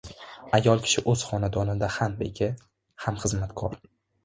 •Ayol 0.57 0.79
kishi 0.85 1.03
o‘z 1.13 1.25
xonadonida 1.33 1.91
ham 1.97 2.17
beka, 2.23 2.51
ham 3.07 3.23
xizmatkor. 3.27 3.81